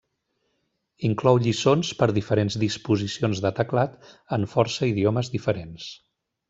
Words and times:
Inclou 1.09 1.37
lliçons 1.43 1.91
per 1.99 2.07
diferents 2.19 2.59
disposicions 2.65 3.45
de 3.47 3.55
teclat 3.63 4.13
en 4.39 4.51
força 4.57 4.93
idiomes 4.97 5.35
diferents. 5.39 5.93